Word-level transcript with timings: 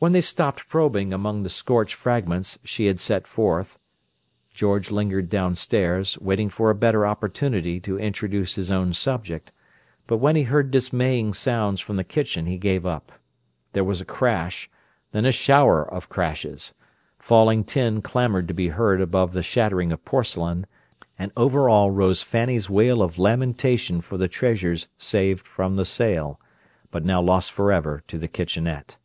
When 0.00 0.12
they 0.12 0.20
stopped 0.20 0.68
probing 0.68 1.12
among 1.12 1.42
the 1.42 1.50
scorched 1.50 1.96
fragments 1.96 2.56
she 2.62 2.86
had 2.86 3.00
set 3.00 3.26
forth, 3.26 3.80
George 4.54 4.92
lingered 4.92 5.28
downstairs, 5.28 6.16
waiting 6.20 6.50
for 6.50 6.70
a 6.70 6.74
better 6.76 7.04
opportunity 7.04 7.80
to 7.80 7.98
introduce 7.98 8.54
his 8.54 8.70
own 8.70 8.92
subject, 8.92 9.50
but 10.06 10.18
when 10.18 10.36
he 10.36 10.44
heard 10.44 10.70
dismaying 10.70 11.34
sounds 11.34 11.80
from 11.80 11.96
the 11.96 12.04
kitchen 12.04 12.46
he 12.46 12.58
gave 12.58 12.86
up. 12.86 13.10
There 13.72 13.82
was 13.82 14.00
a 14.00 14.04
crash, 14.04 14.70
then 15.10 15.24
a 15.24 15.32
shower 15.32 15.92
of 15.92 16.08
crashes; 16.08 16.74
falling 17.18 17.64
tin 17.64 18.00
clamoured 18.00 18.46
to 18.46 18.54
be 18.54 18.68
heard 18.68 19.00
above 19.00 19.32
the 19.32 19.42
shattering 19.42 19.90
of 19.90 20.04
porcelain; 20.04 20.66
and 21.18 21.32
over 21.36 21.68
all 21.68 21.90
rose 21.90 22.22
Fanny's 22.22 22.70
wail 22.70 23.02
of 23.02 23.18
lamentation 23.18 24.00
for 24.00 24.16
the 24.16 24.28
treasures 24.28 24.86
saved 24.96 25.44
from 25.44 25.74
the 25.74 25.84
sale, 25.84 26.38
but 26.92 27.04
now 27.04 27.20
lost 27.20 27.50
forever 27.50 28.04
to 28.06 28.16
the 28.16 28.28
"kitchenette." 28.28 28.96